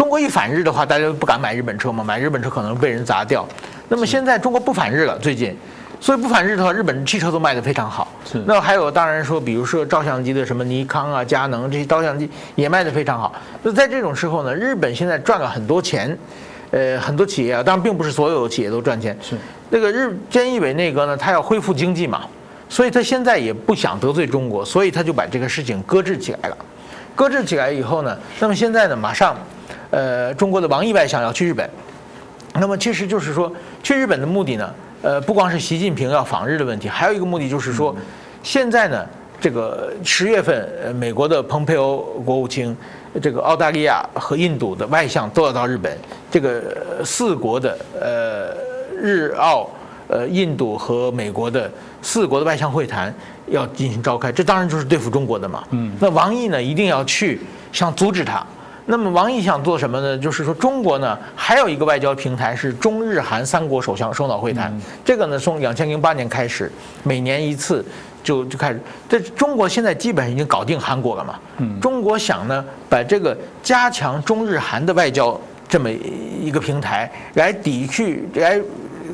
[0.00, 2.02] 中国一反日的话，大家不敢买日本车嘛？
[2.02, 3.46] 买日本车可能被人砸掉。
[3.90, 5.54] 那么现在中国不反日了，最近，
[6.00, 8.08] 所以不反日的话，日本汽车都卖得非常好。
[8.24, 13.30] 是那还有，当然说，比如说照相机的什么尼康啊、佳能这些照相机也卖得非常好。
[13.62, 16.16] 那在这种时候呢，日本现在赚了很多钱，
[16.70, 19.14] 呃，很多企业啊，当然并不是所有企业都赚钱。
[19.20, 19.36] 是
[19.68, 22.22] 那个日菅义伟内阁呢，他要恢复经济嘛，
[22.70, 26.56] 所以他现在也不想得罪中国，所以他就把这个事情搁置起来了。
[27.14, 29.36] 搁置起来以后呢，那么现在呢，马上，
[29.90, 31.68] 呃，中国的王毅外相要去日本，
[32.54, 37.94] 那么其实就是说，去日本的目的呢，呃，不光是习近平要访日的问题，还有一个目的就是说，
[38.42, 39.06] 现在呢，
[39.40, 42.76] 这个十月份，呃，美国的蓬佩奥国务卿，
[43.20, 45.96] 这个澳大利亚和印度的外相都要到日本，
[46.30, 48.54] 这个呃四国的呃
[49.00, 49.68] 日澳。
[50.12, 51.70] 呃，印度和美国的
[52.02, 53.14] 四国的外相会谈
[53.46, 55.62] 要进行召开，这当然就是对付中国的嘛。
[55.70, 58.44] 嗯，那王毅呢，一定要去想阻止他。
[58.86, 60.18] 那么王毅想做什么呢？
[60.18, 64.76] 就是说中国呢，还有一个外交平台是中日韩三国首相首脑会谈。
[65.04, 66.70] 这个呢，从两千零八年开始，
[67.02, 67.84] 每年一次
[68.22, 68.80] 就就开始。
[69.08, 71.38] 这中国现在基本上已经搞定韩国了嘛。
[71.58, 78.60] 嗯，中国想呢，把这个加强中日韩的外交这么一个平台来抵去来。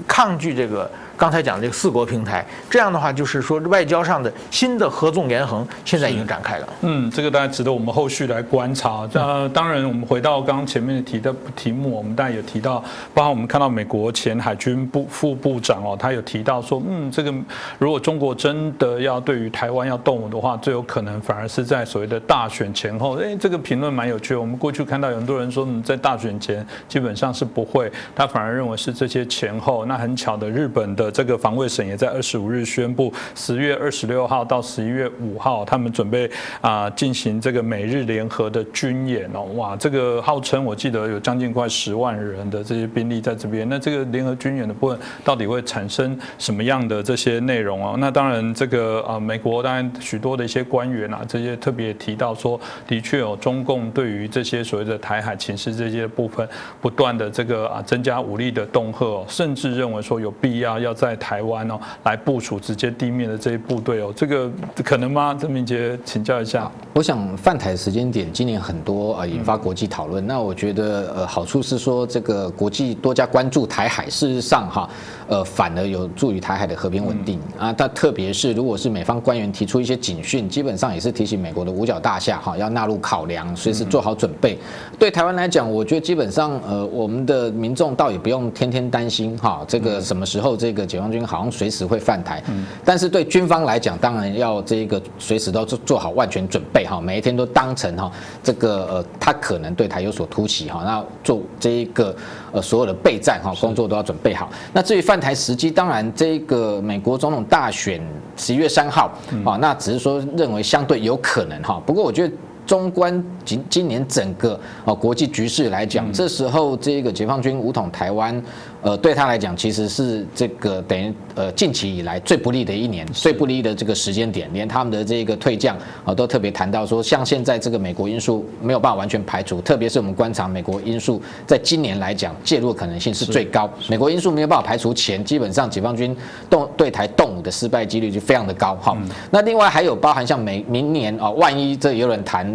[0.07, 6.69] 抗拒这个刚才讲这个四国平台，这样的话就是说外交上的新的合纵连横现在已经展开了。
[6.83, 9.09] 嗯，这个大家值得我们后续来观察。
[9.15, 12.83] 呃，当然我们回到刚刚前面提的题目，我们当然有提到，
[13.15, 17.33] 包括我们看到美国前海军部副部长哦，他有提到说，嗯，这个
[17.79, 23.17] 如果中国真的要对于台湾要动武的话，最有可能反而是在所谓的大选前后。
[23.17, 24.35] 哎，这个评论蛮有趣。
[24.35, 29.87] 我们过去看到有很多人说，嗯，在大选前基本上是不会，他反而认为是这些前后。
[29.87, 43.69] 那很巧的，日本的这个防卫省也在二十五日宣布，十月二十六号到十一月五号，他们准备啊进行这个美日联合的军演哦，哇，这个号称我记得有将近快十万人的这些兵力在这边。
[43.69, 47.97] 那这个联合军演的部分到底会产生什么样的这些内容哦？
[47.99, 56.49] 那当然，这个啊，美国当然许多的一些官员啊，这些特别提到说，的确有中共对于这些所谓的台海情势这些部分，
[56.81, 64.51] 不断的这个啊增加武力的恫吓，甚至认为说有必要要在台湾哦来部署直接地面的这些部队哦，这个
[64.83, 65.37] 可能吗？
[65.39, 66.71] 郑明杰请教一下。
[66.95, 70.27] 我想泛台时间点今年很多啊，引发国际讨论。
[70.27, 74.89] 那我觉得呃好处是说这个国际多加关注台海，事实上哈
[75.29, 77.71] 呃反而有助于台海的和平稳定啊。
[77.71, 84.57] 但特别是如果是美方官员提出一些警讯，基本上也是提醒美国的五角大厦哈要纳入考量，随时做好准备。
[84.99, 92.43] 对台湾来讲，我觉得基本上呃我们的民众倒也不用天天担心哈这个什么时候这个解放军好像随时会犯台。
[92.85, 96.87] 但是对军方来讲，当然要这个随时都做做好万全准备。
[96.87, 98.11] 哈，每一天都当成哈
[98.43, 102.15] 这个呃，他可能对台有所突袭哈，那做这一个
[102.53, 104.49] 呃所有的备战哈工作都要准备好。
[104.73, 108.01] 那至于犯台时机，当然这个美国总统大选
[108.37, 109.13] 十一月三号
[109.45, 111.83] 啊，那只是说认为相对有可能哈。
[111.85, 112.33] 不过我觉得。
[112.67, 118.43] 中观今今年整个啊国际局势来讲，这时候这个解放军武统台湾，
[118.87, 136.17] 呃，对他来讲其实是这个等于呃近期以来最不利的一年，最不利的这个时间点，连他们的这个退将啊都特别谈到说，像现在这个美国因素没有办法完全排除，特别是我们观察美国因素在今年来讲介入可能性是最高，美国因素没有办法排除前，基本上解放军
[136.49, 138.97] 动对台动武的失败几率就非常的高哈。
[139.33, 142.47] 那另外还有包含像美明年啊，万一这有人谈。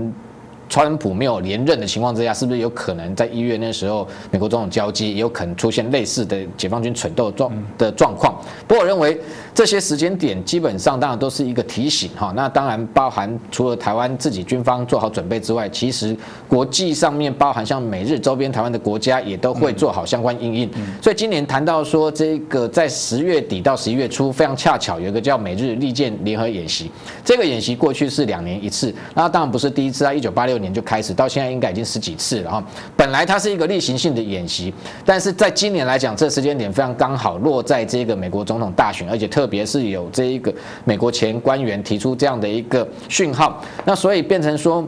[0.72, 8.42] 川普没有连任的情况之下，是不是有可能在一月那时候，美国总统交接，也有可能出现类似的解放军蠢斗状的状况？
[8.66, 9.20] 不过我认为
[9.54, 12.32] 这些时间点基本上当然都是一个提醒哈。
[12.36, 16.16] 那当然包含除了台湾自己军方做好准备之外，其实
[16.48, 20.70] 国际上面包含像美日周边台湾的国家也都会做好相关应应。
[21.02, 26.90] 所以今年谈到说这个在十月底到十一月初，非常恰巧有一个叫美日利剑联合演习。
[27.26, 30.62] 这个演习过去是两年一次，那当然不是第一次啊，一九八六。
[30.62, 32.64] 年就开始到现在应该已经十几次了哈。
[32.96, 34.72] 本来它是一个例行性的演习，
[35.04, 40.54] 但是在今年来讲，这时间点非常刚好落在这个美国总统大选，而且特特别是有这一个
[40.86, 44.88] 美国前官员提出这样的一个讯号，那所以变成说。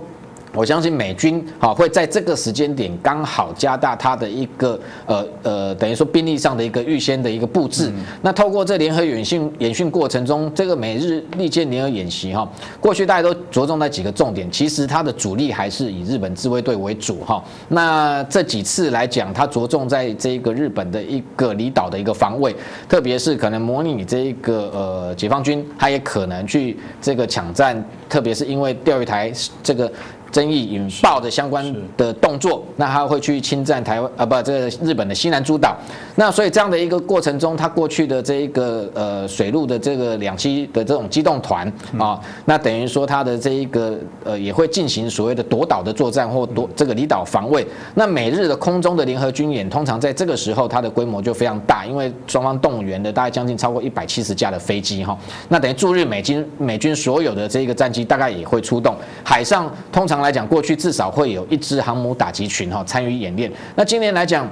[0.55, 7.91] 我相信美军哈会在这个时间点刚好加大它的一个呃呃等于说兵力上的一个预先的一个布置。
[8.21, 12.47] 那透过这联合演训演训过程中，这个美日利剑联合演习哈，
[12.79, 17.43] 过去大家都着重在几个重点，其实它的主力还是以日本自卫队为主哈。
[17.69, 22.55] 那这几次来讲，它着重在这个日本的一个离岛的一个防卫，
[22.87, 29.31] 特别是可能模拟这一个呃解放军，它也可能去这个抢占，特别是因为钓鱼台
[29.63, 29.91] 这个。
[30.33, 31.63] 争议引爆的相关
[31.95, 35.77] 的动作，那他会去侵占台湾啊不，这个日本的西南诸岛。
[36.15, 47.65] 那所以这样的一个过程中，他过去的这一个呃水陆的这个两栖的这种机动团啊，那等于说他的这一个呃也会进行所谓的夺岛的作战或夺这个离岛防卫。
[47.93, 55.15] 那美日的空中的联合军演，通常在这个时候它的规模就非常大，因为双方动员的大概将近超过一百七十架的飞机哈。
[55.49, 58.95] 那等于驻日美军美军所有的这个战机大概也会出动。
[59.23, 63.51] 海上通常来讲，过去至少会有一支航母打击群哈参与演练。
[63.75, 64.49] 那今年来讲。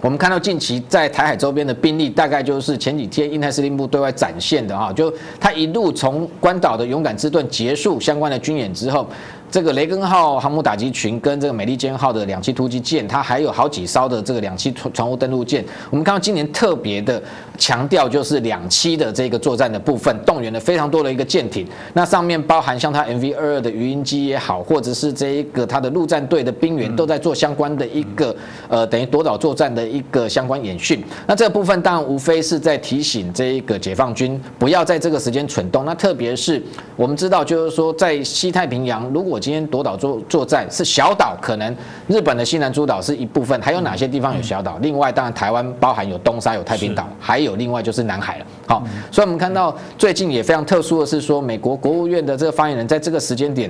[0.00, 9.06] 我们看到近期在台海周边的兵力，大概就是前几天印太司令部对外展现的哈，就他一路从关岛的勇敢之盾结束相关的军演之后。
[9.52, 15.62] 这个雷根号航母打击群跟这个美利坚号的两栖突击舰，它还有好几艘的这个两栖船船坞登陆舰。
[15.90, 17.22] 我们看到今年特别的
[17.58, 21.66] 强调就是两栖的这个作战的部分，动员了非常多的一个舰艇。
[21.92, 28.34] 那上面包含像它 MV 二二的鱼鹰机也好，或者是这一个它的陆战队的兵员都在做相关的一个
[28.68, 31.04] 呃等于夺岛作战的一个相关演训。
[31.26, 35.84] 那这个部分当然无非是在提醒这一个解放军不要在这个时间蠢动。
[35.84, 36.62] 那特别是
[36.96, 41.76] 我们知道就是说在西太平洋如果今天夺岛作作战是小岛，可能
[42.06, 44.78] 日本的西南诸岛是一部分，还有哪些地方有小岛？
[44.80, 48.46] 另外，当然台湾包含有东沙、有太平岛，还有另外就是南海了。
[48.68, 53.68] 好，所以我们看到最近也非常特殊的是说，美国国务院的这个发言人在这个时间点。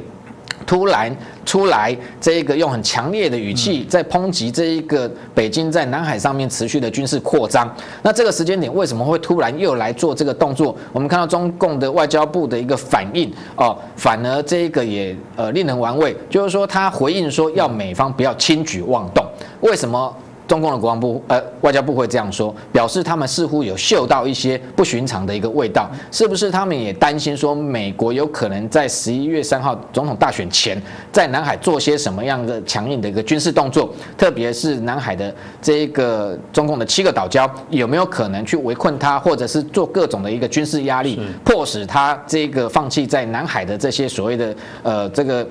[0.67, 7.73] 突然出来，这一个用很强烈的语气在抨击这一个北京在南海上面持续的军事扩张。
[8.03, 10.77] 那这个时间点为什么会突然又来做这个动作？
[10.93, 19.25] 我们看到中共的外交部的一个反应哦，反而这一个也呃令人玩味，就是说他回应说要美方不要轻举妄动。
[19.61, 20.15] 为什么？
[20.53, 30.79] 中共的国防部呃外交部会这样说，表示他们似乎有嗅到一些不寻常的一个味道，是不是他们也担心说美国有可能在十一月三号总统大选前，
[31.11, 33.95] 在南海做些什么样的强硬的一个军事动作？
[34.19, 45.49] 特别是南海的这一个中共的七个岛礁，有没有可能去围困它，或者是做各种的一个军事压力，迫使他这个放弃在南海的这些所谓的呃这个。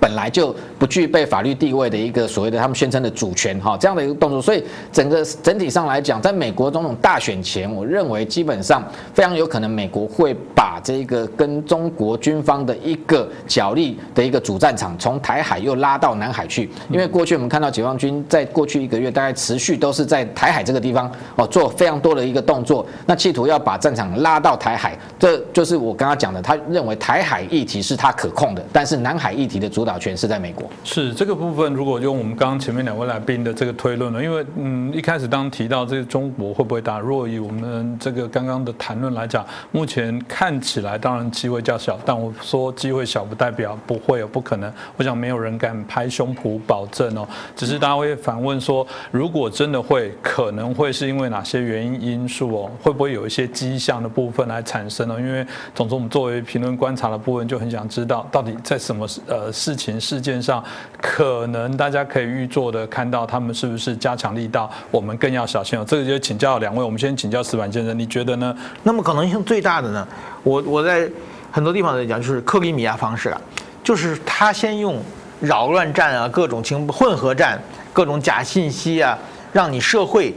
[0.00, 8.80] 本来就不具备法律地位的一个所谓的他们宣称的主权哈，这样的一个动作，所以整个整体上来讲，在美国总统大选前，我认为基本上
[9.12, 29.87] 非常有可能美国会把这个跟中国军方的一个角力的一个主战场从台海又拉到南海去，因为过去我们看到解放军在过去一个月大概持续都是在台海这个地方哦做非常多的一个动作，那企图要把战场拉到台海，这就是我刚刚讲的，他认为台海议题是他可控的，但是南海议题的主。
[29.88, 31.72] 导权是在美国，是这个部分。
[31.72, 44.70] 如果用我们刚刚前面两位来宾的这个推论呢，因为嗯，一开始当提到这个中国会不会打，弱以我们这个刚刚的谈论来讲，目前看起来当然机会较小，但我说机会小不代表不会有不可能。
[44.98, 52.70] 我想没有人敢拍胸脯保证哦，只是大家会反问说，如果真的会，可能会是因为哪些原因因素哦？
[52.82, 55.16] 会不会有一些迹象的部分来产生呢？
[55.18, 59.77] 因为总之我们作为评论观察的部分，就很想知道到底在什么呃事。
[59.78, 60.62] 情事件上，
[61.00, 65.84] 可能大家可以预做的看到他们是不是加强力道，我们更要小心哦。
[65.86, 68.54] 这个就请教两位，我们先请教石板先生，你觉得呢？
[68.82, 70.06] 那么可能性最大的呢？
[70.42, 71.08] 我我在
[71.52, 73.40] 很多地方在讲，就是克里米亚方式啊，
[73.84, 75.00] 就是他先用
[75.40, 77.58] 扰乱战啊，各种情混合战，
[77.92, 79.16] 各种假信息啊，
[79.52, 80.34] 让你社会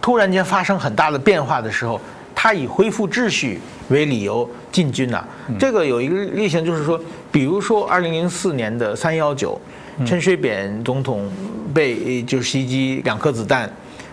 [0.00, 2.00] 突然间发生很大的变化的时候，
[2.34, 5.24] 他以恢复秩序为理由进军呐。
[5.58, 7.00] 这个有一个例行，就是说。
[7.32, 9.60] 比如说，二零零四年的三幺九，
[10.06, 11.30] 陈水扁总统
[11.74, 13.70] 被就袭击两颗子弹，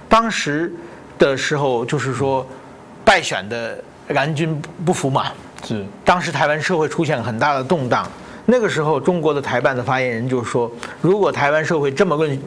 [0.09, 0.73] 当时
[1.17, 2.45] 的时候就是说，
[3.05, 5.27] 败选的蓝军不服嘛，
[5.65, 5.85] 是。
[6.03, 8.05] 当时台湾社会出现了很大的动荡，
[8.45, 12.39] 那个时候中国的台办的发言人就说，如果台湾社会这么混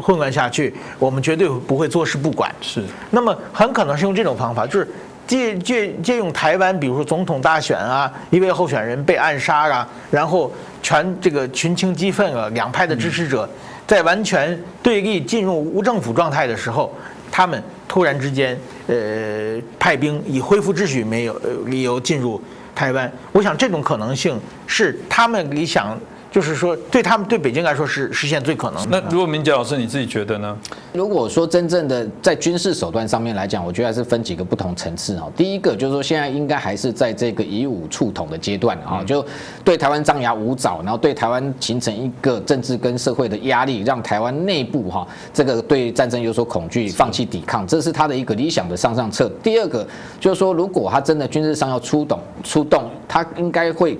[0.00, 2.54] 混乱下去，我们绝对不会坐视不管。
[2.60, 2.84] 是。
[3.10, 4.86] 那么很可能是用这种方法，就是。
[5.30, 13.48] 借借借用台湾，比如说总统大选啊，一位候选人被暗杀啊，然后全这个群情激愤啊，两派的支持者
[13.86, 16.92] 在完全对立、进入无政府状态的时候，
[17.30, 22.42] 他们突然之间呃派兵以恢复秩序没有理由进入
[22.74, 23.08] 台湾。
[23.30, 25.96] 我想这种可能性是他们理想。
[26.30, 28.88] 就是说，对他们对北京来说是实现最可能。
[28.88, 30.56] 那如果明杰老师你自己觉得呢？
[30.92, 35.28] 如果说真正的在军事手段上面来讲，我觉得还是分几个不同层次哈。
[35.36, 39.24] 第一个就是说，现在应该还是在这个以武促统的阶段啊，就
[39.64, 49.28] 对台湾张牙舞爪，然后对台湾形成一个政治跟社会的压力，让台湾内部哈这个对战争有所恐惧，放弃抵抗，这是他的一个理想的上上策。
[49.42, 49.84] 第二个
[50.20, 53.98] 就是说，如果他真的军事上要出动出动，他应该会。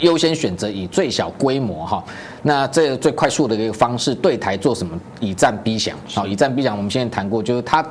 [0.00, 2.04] 优先选择以最小规模哈，
[2.42, 5.96] 那这最快速的一个方式对台做什么以战逼降？
[6.08, 7.84] 好，以战逼降，我们现在谈过，就是他。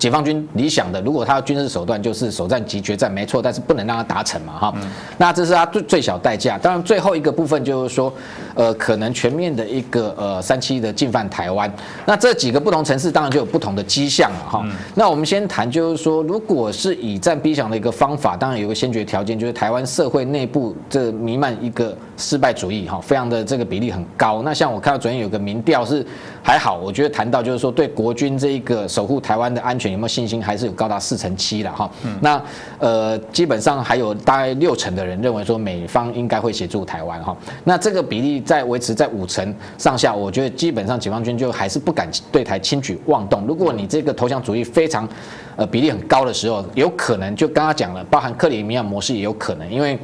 [0.00, 4.74] 解放军理想的，如果他的军事手段就是首战即决战，没错，但是不能让他达成嘛，哈。
[5.18, 6.56] 那这是他最最小代价。
[6.56, 8.10] 当然，最后一个部分就是说，
[8.54, 11.70] 呃，可能全面的一个呃三七的进犯台湾。
[12.06, 14.66] 那这几个不同城市当然就有不同的迹象了，哈。
[14.94, 24.40] 那我们先谈，就是说，如果是以战逼降的一个方法，当然有个先决条件，就是台湾社会内部这弥漫一个失败主义，哈，非常的这个比例很高。
[24.40, 26.02] 那像我看到昨天有个民调是
[26.42, 29.89] 还好，我觉得谈到就是说，对国军这一个守护台湾的安全。
[29.92, 30.42] 有没有信心？
[30.42, 31.90] 还是有高达四成七了哈。
[32.20, 32.42] 那
[32.78, 37.36] 呃，基本上还有大概六成的人认为说美方应该会协助台湾哈。
[37.64, 43.46] 那这个比例在维持在五成上下，我觉得基本上解放军就还是不敢对台轻举妄动。
[43.46, 45.08] 如果你这个投降主义非常
[45.56, 49.98] 呃比例很高的时候，有可能就刚刚讲了，包含克里米亚模式也有可能，因为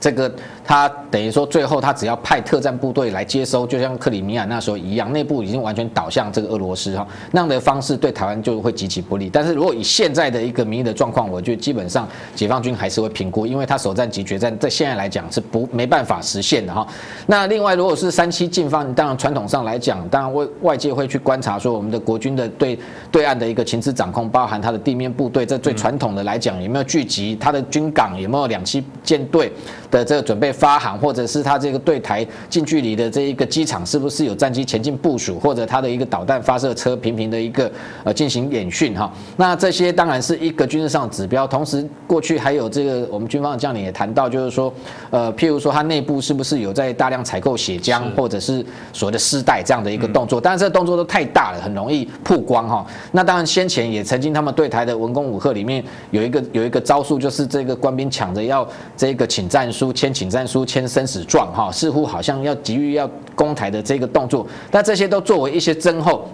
[0.00, 0.32] 这个。
[0.66, 9.28] 他等于说，最后他只要派特战部队来接收，就像克里米亚那时候一样，内部已经完全倒向这个俄罗斯哈，那样的方式对台湾就会极其不利。
[9.28, 16.86] 但是如果以现在的一个民意的状况，我觉得基本上解放军还是会评估，因为他首战及决战在现在来讲是不没办法实现的哈。
[17.26, 22.78] 那另外，如果是三七进犯，当然传统上来讲，当然外外界会去观察说我们的国军的对
[23.12, 29.52] 对岸的一个情资掌控，包含他的地面部队，这最传统的来讲有没有聚集，他的军港有没有两栖舰队
[29.90, 30.53] 的这个准备。
[30.54, 37.70] 发航，或者是他这个对台近距离的这一个机场，是不是有战机前进部署，或者他的一个导弹发射车频频的一个
[38.04, 39.12] 呃进行演训哈？
[39.36, 41.46] 那这些当然是一个军事上的指标。
[41.46, 44.72] 同时，过去还有这个我们军方的将领也谈到，就是说，
[45.10, 50.40] 呃，譬如说他内部是不是有在大量采购血浆，或者是所谓的丝带这样的一个动作？
[50.40, 52.86] 但是这个动作都太大了，很容易曝光哈。
[53.10, 55.82] 那当然先前也曾经他们对台的文攻武赫里面
[56.12, 60.43] 有一个有一个招数，就是这个官兵抢着要这个请战书，签请战。
[60.46, 66.28] 书签生死状，哈，似乎好像要急于要攻台的这个动作，那这些都作为一些增厚。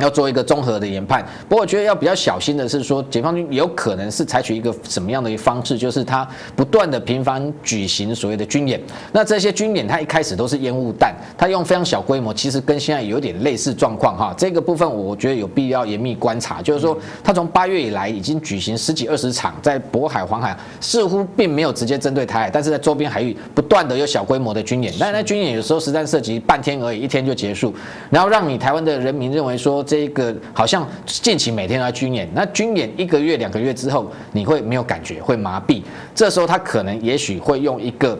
[0.00, 8.80] 要做一个综合的研判，不过我觉得要比较小心的是说，解放军有可能是采取一个什么样的一个方式，就是他不断的频繁举行所谓的军演。
[9.12, 14.34] 那这些军演，他一开始都是烟雾弹，他用非常小规模，其实跟现在有点类似状况哈。
[14.36, 24.94] 这个部分我觉得有必要严密观察，就是说他从八月以来已经举行十几二十场，在渤海、黄海似乎并没有直接针对台海，但是在周边海域不断的有小规模的军演。
[24.98, 27.74] 但那军演有时候实战涉及半天而已，一天就结束，
[28.10, 29.84] 然后让你台湾的人民认为说。
[29.88, 35.82] 这一个好像近期每天都要军演，那军演一个月、两个月之后，你会没有感觉，会麻痹。
[36.14, 38.16] 这时候他可能也许会用一个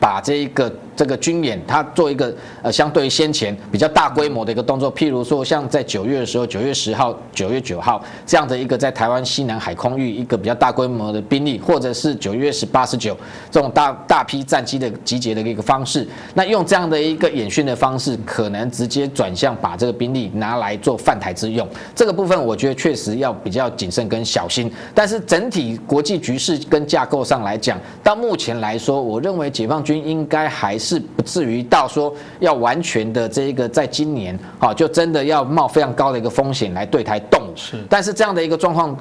[0.00, 0.70] 把这一个。
[0.96, 13.14] 这个军演，它做一个呃，相对于先前比较大规模的一个动作，譬如说像在九月的时候，九月十号、九月九号这样的一个在台湾西南海空域一个比较大规模的兵力，或者是九月十八、十九
[13.50, 21.68] 这种大大批战机的集结的一个方式，那用这样的一个演训的方式，可能直接转向把这个兵力拿来做犯台之用。
[21.94, 24.72] 这个部分我觉得确实要比较谨慎跟小心。
[24.94, 30.85] 但是整体国际局势跟架构上来讲，到目前来说，我认为解放军应该还是。
[30.86, 37.42] 是不至于到说要完全的这一个，在今年啊，就真的要冒非常高的一个风险来对台动。
[37.56, 38.96] 是，但是这样的一个状况，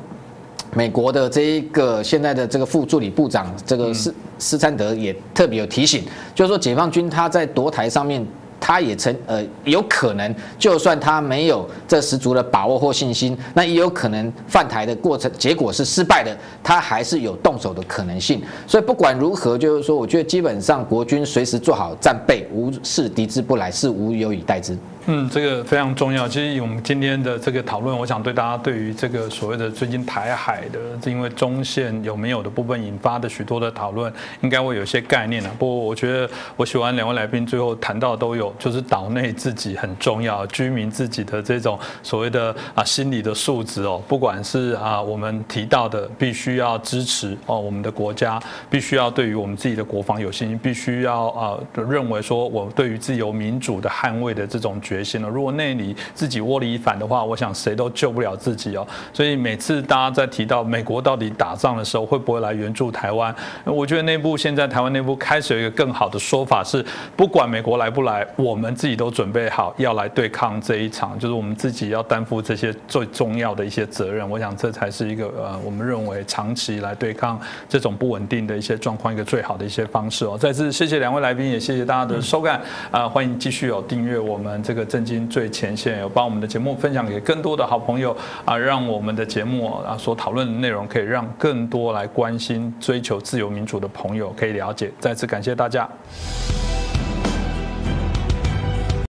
[0.74, 8.26] 美国的这一个现在的这个副助理部长这个斯斯参德也特别有提醒，就是说解放军他在夺台上面。
[8.60, 18.42] 他也曾呃有可能，就算他没有这十足的把握或信心，那也有可能犯台的过程结果是失败的，他还是有动手的可能性。
[18.66, 24.78] 所以不管如何，就是说，我觉得基本上国军随时做好战备，无事敌之不来，是无有以待之。
[25.08, 26.28] 嗯，这个非常重要。
[26.28, 35.52] 其实我们今天的这个讨论，我想对大家对于这个所谓的最近台海的，因为中线有没有的部分引发的许多的讨论，应该会有些概念了。
[35.60, 48.42] 不过我觉得我喜欢两位来宾最后谈到都有，就是岛内自己很重要，居民自己的这种所谓的啊心理的素质哦，不管是啊我们提到的必须要支持哦我们的国家，
[48.72, 54.95] 必须要对于我们自己的国防有信心，必须要啊认为说我对于自由民主的捍卫的这种决。
[54.96, 55.28] 决心了。
[55.28, 58.88] 如果那里自己窝里反的话，我想谁都救不了自己哦。
[59.12, 63.36] 所以每次大家在提到美国到底打仗的时候，会不会来援助台湾？
[63.66, 66.84] 我觉得内部现在台湾内部开始有一个更好的说法是，
[67.18, 74.28] 不管美国来不来，我们自己都准备好要来对抗这一场，就是我们自己要担负这些最重要的一些责任。
[74.30, 77.38] 我想这才是一个呃，我们认为长期来对抗
[77.68, 80.38] 这种不稳定的一些状况一个最好的一些方式哦。
[80.40, 83.10] 再次谢谢两位来宾，也谢谢大家的收看啊！
[83.10, 84.85] 欢迎继续有订阅我们这个。
[84.86, 88.16] 个震惊最前线，有把我们的节目分享给更多的好朋友
[88.46, 94.92] 啊，让我们的节目啊所讨论的内容可以让更多来关心追求自由民主的朋友可以了解。
[95.00, 95.90] 再次感谢大家。